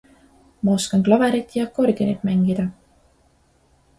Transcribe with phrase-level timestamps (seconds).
[0.67, 2.65] Ma oskan klaverit ja akordionit mängida.